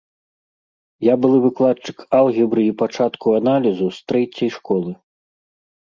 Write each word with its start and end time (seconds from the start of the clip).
Я 1.07 1.15
былы 1.25 1.37
выкладчык 1.43 1.97
алгебры 2.21 2.61
і 2.73 2.73
пачатку 2.83 3.27
аналізу 3.43 3.85
з 4.03 4.13
трэцяй 4.13 4.49
школы. 4.61 4.91